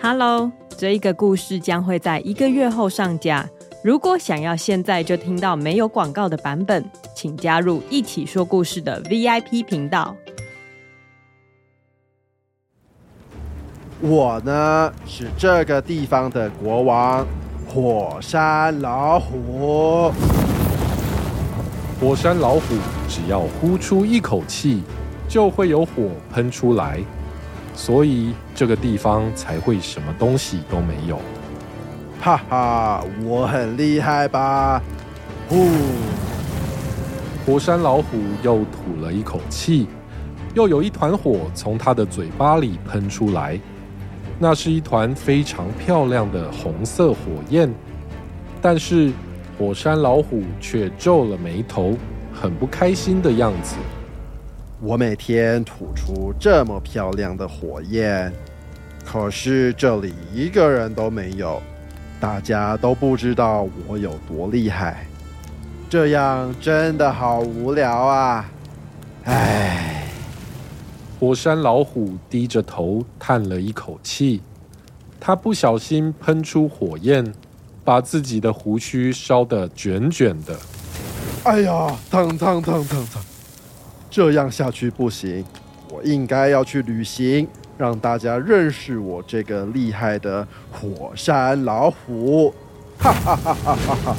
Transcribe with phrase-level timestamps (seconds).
[0.00, 3.44] Hello，这一个故事将会在一个月后上架。
[3.82, 10.14] 如果想要现在就听到没有广告的版本，请加入一起说故事的 VIP 频道。
[14.00, 17.26] 我呢，是这个地方的国王，
[17.68, 20.12] 火山老虎。
[22.00, 22.60] 火山老虎
[23.08, 24.84] 只要呼出一口气，
[25.28, 27.00] 就会有火喷出来，
[27.78, 31.20] 所以这个地方才会什么东西都没有。
[32.20, 34.82] 哈哈，我很厉害吧？
[35.48, 35.68] 呼！
[37.46, 39.86] 火山老虎又吐了一口气，
[40.54, 43.56] 又有一团火从它的嘴巴里喷出来。
[44.40, 47.16] 那是一团非常漂亮的红色火
[47.48, 47.72] 焰，
[48.60, 49.12] 但是
[49.56, 51.96] 火山老虎却皱了眉头，
[52.34, 53.76] 很不开心的样子。
[54.80, 58.32] 我每天吐出这么漂亮的火焰，
[59.04, 61.60] 可是这里一个人都没有，
[62.20, 65.04] 大家都不知道我有多厉害，
[65.90, 68.48] 这样真的好无聊啊！
[69.24, 70.04] 唉。
[71.18, 74.40] 火山老虎低着头叹了一口气，
[75.18, 77.34] 他不小心喷出火焰，
[77.84, 80.56] 把自己的胡须烧得卷卷的。
[81.42, 83.17] 哎呀，烫烫烫烫烫！
[84.10, 85.44] 这样下去不行，
[85.90, 92.52] 我应该要去旅行，让大家认识我这个厉害的火山老虎。
[92.98, 94.16] 哈哈哈哈哈哈！